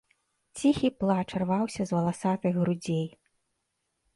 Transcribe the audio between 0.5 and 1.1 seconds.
Ціхі